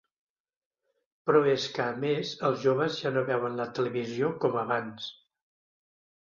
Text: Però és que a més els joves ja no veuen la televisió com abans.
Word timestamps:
Però 1.29 1.41
és 1.51 1.67
que 1.75 1.83
a 1.85 1.99
més 2.03 2.31
els 2.49 2.63
joves 2.63 2.97
ja 3.03 3.11
no 3.19 3.23
veuen 3.29 3.61
la 3.61 3.69
televisió 3.81 4.33
com 4.47 4.59
abans. 4.65 5.13